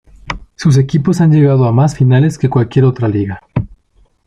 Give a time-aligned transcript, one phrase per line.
[0.55, 3.39] Sus equipos han llegado a más finales que cualquier otra liga.